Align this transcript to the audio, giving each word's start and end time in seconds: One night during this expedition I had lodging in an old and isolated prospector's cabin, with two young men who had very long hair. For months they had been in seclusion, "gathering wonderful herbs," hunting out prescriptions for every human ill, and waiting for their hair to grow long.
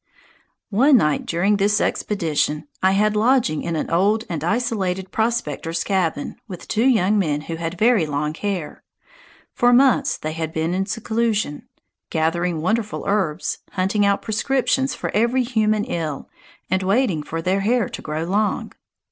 One 0.71 0.97
night 0.97 1.27
during 1.27 1.57
this 1.57 1.79
expedition 1.79 2.67
I 2.81 2.93
had 2.93 3.15
lodging 3.15 3.61
in 3.61 3.75
an 3.75 3.91
old 3.91 4.23
and 4.31 4.43
isolated 4.43 5.11
prospector's 5.11 5.83
cabin, 5.83 6.37
with 6.47 6.67
two 6.67 6.87
young 6.87 7.19
men 7.19 7.41
who 7.41 7.57
had 7.57 7.77
very 7.77 8.07
long 8.07 8.33
hair. 8.33 8.81
For 9.53 9.71
months 9.71 10.17
they 10.17 10.33
had 10.33 10.53
been 10.53 10.73
in 10.73 10.87
seclusion, 10.87 11.67
"gathering 12.09 12.61
wonderful 12.61 13.03
herbs," 13.05 13.59
hunting 13.73 14.03
out 14.03 14.23
prescriptions 14.23 14.95
for 14.95 15.11
every 15.13 15.43
human 15.43 15.83
ill, 15.83 16.27
and 16.67 16.81
waiting 16.81 17.21
for 17.21 17.39
their 17.39 17.59
hair 17.59 17.87
to 17.89 18.01
grow 18.01 18.23
long. 18.23 18.71